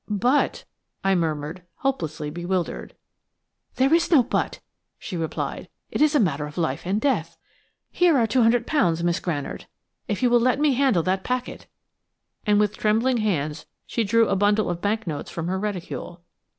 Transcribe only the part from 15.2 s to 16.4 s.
from her reticule.